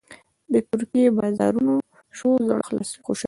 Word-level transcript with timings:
د 0.51 0.53
ترکي 0.67 1.03
بازارونو 1.17 1.73
شور 2.17 2.39
زړه 2.47 2.61
خوشحالوي. 2.67 3.19